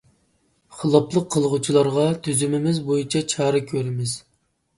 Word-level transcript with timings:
خىلاپلىق 0.77 1.27
قىلغۇچىلارغا 1.35 2.07
تۈزۈمىمىز 2.29 2.81
بويىچە 2.89 3.23
چارە 3.37 3.63
كۆرىمىز. 3.71 4.17